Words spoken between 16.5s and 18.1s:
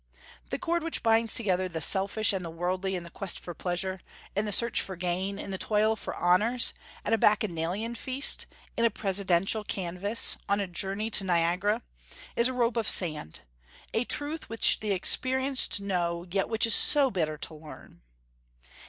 is so bitter to learn.